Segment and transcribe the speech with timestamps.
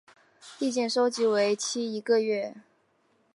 [0.57, 2.55] 意见收集为期一个月。